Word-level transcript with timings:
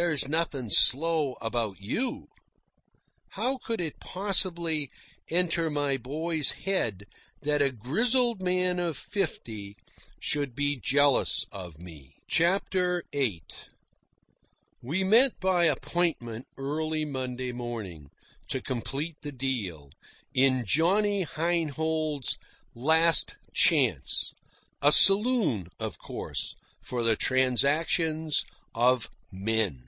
There's 0.00 0.28
nothin' 0.28 0.68
slow 0.68 1.38
about 1.40 1.80
YOU." 1.80 2.28
How 3.30 3.56
could 3.56 3.80
it 3.80 3.98
possibly 3.98 4.90
enter 5.30 5.70
my 5.70 5.96
boy's 5.96 6.52
head 6.52 7.06
that 7.40 7.62
a 7.62 7.72
grizzled 7.72 8.42
man 8.42 8.78
of 8.78 8.98
fifty 8.98 9.74
should 10.20 10.54
be 10.54 10.76
jealous 10.78 11.46
of 11.50 11.78
me? 11.78 12.16
CHAPTER 12.28 13.04
VIII 13.10 13.42
We 14.82 15.02
met 15.02 15.40
by 15.40 15.64
appointment, 15.64 16.46
early 16.58 17.06
Monday 17.06 17.52
morning, 17.52 18.10
to 18.48 18.60
complete 18.60 19.16
the 19.22 19.32
deal, 19.32 19.88
in 20.34 20.66
Johnny 20.66 21.22
Heinhold's 21.24 22.36
"Last 22.74 23.36
Chance" 23.54 24.34
a 24.82 24.92
saloon, 24.92 25.68
of 25.80 25.96
course, 25.96 26.54
for 26.82 27.02
the 27.02 27.16
transactions 27.16 28.44
of 28.74 29.08
men. 29.32 29.82